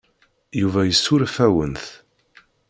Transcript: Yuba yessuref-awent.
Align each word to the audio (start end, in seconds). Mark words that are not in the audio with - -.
Yuba 0.61 0.81
yessuref-awent. 0.85 1.83